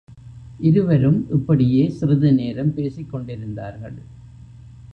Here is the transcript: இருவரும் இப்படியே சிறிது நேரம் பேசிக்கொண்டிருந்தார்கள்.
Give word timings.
இருவரும் 0.59 1.27
இப்படியே 1.31 1.89
சிறிது 1.89 2.33
நேரம் 2.33 2.73
பேசிக்கொண்டிருந்தார்கள். 2.75 3.97